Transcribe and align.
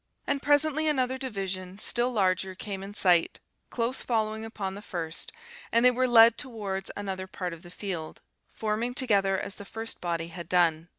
And 0.25 0.41
presently 0.41 0.87
another 0.87 1.19
division, 1.19 1.77
still 1.77 2.11
larger, 2.11 2.55
came 2.55 2.81
in 2.81 2.95
sight, 2.95 3.39
close 3.69 4.01
following 4.01 4.43
upon 4.43 4.73
the 4.73 4.81
first, 4.81 5.31
and 5.71 5.85
they 5.85 5.91
were 5.91 6.07
led 6.07 6.39
towards 6.39 6.89
another 6.97 7.27
part 7.27 7.53
of 7.53 7.61
the 7.61 7.69
field, 7.69 8.19
forming 8.51 8.95
together 8.95 9.37
as 9.37 9.57
the 9.57 9.63
first 9.63 10.01
body 10.01 10.29
had 10.29 10.49
done. 10.49 10.89